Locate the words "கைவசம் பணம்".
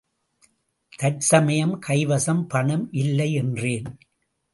1.87-2.87